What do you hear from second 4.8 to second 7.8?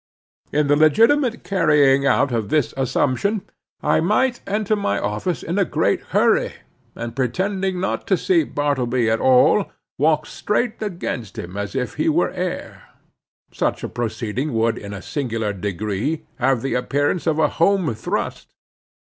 office in a great hurry, and pretending